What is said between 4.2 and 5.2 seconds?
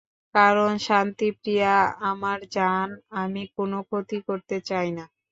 করতে চাই না।